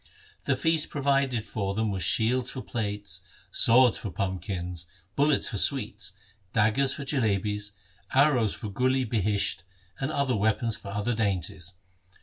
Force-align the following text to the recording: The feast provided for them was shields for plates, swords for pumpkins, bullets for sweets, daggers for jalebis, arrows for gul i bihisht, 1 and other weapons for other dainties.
The 0.45 0.55
feast 0.55 0.89
provided 0.89 1.45
for 1.45 1.75
them 1.75 1.91
was 1.91 2.01
shields 2.03 2.49
for 2.49 2.63
plates, 2.63 3.21
swords 3.51 3.99
for 3.99 4.09
pumpkins, 4.09 4.87
bullets 5.15 5.49
for 5.49 5.59
sweets, 5.59 6.13
daggers 6.53 6.91
for 6.93 7.05
jalebis, 7.05 7.73
arrows 8.11 8.55
for 8.55 8.69
gul 8.71 8.95
i 8.95 9.03
bihisht, 9.05 9.57
1 9.99 10.09
and 10.09 10.11
other 10.11 10.35
weapons 10.35 10.75
for 10.75 10.87
other 10.87 11.13
dainties. 11.13 11.73